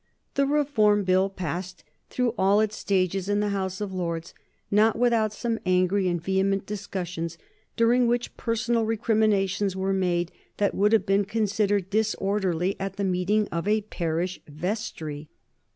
The 0.33 0.47
Reform 0.47 1.03
Bill 1.03 1.29
passed 1.29 1.83
through 2.09 2.33
all 2.35 2.59
its 2.59 2.75
stages 2.75 3.29
in 3.29 3.39
the 3.39 3.49
House 3.49 3.79
of 3.79 3.93
Lords, 3.93 4.33
not 4.71 4.97
without 4.97 5.31
some 5.31 5.59
angry 5.63 6.07
and 6.07 6.19
vehement 6.19 6.65
discussions, 6.65 7.37
during 7.75 8.07
which 8.07 8.35
personal 8.35 8.83
recriminations 8.87 9.75
were 9.75 9.93
made 9.93 10.31
that 10.57 10.73
would 10.73 10.91
have 10.91 11.05
been 11.05 11.25
considered 11.25 11.91
disorderly 11.91 12.75
at 12.79 12.95
the 12.95 13.03
meeting 13.03 13.47
of 13.49 13.67
a 13.67 13.81
parish 13.81 14.41
vestry. 14.47 15.29